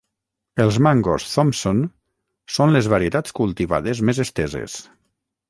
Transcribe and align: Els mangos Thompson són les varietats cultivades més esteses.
Els 0.63 0.77
mangos 0.85 1.27
Thompson 1.33 1.83
són 2.57 2.73
les 2.77 2.91
varietats 2.95 3.37
cultivades 3.41 4.03
més 4.11 4.25
esteses. 4.27 4.81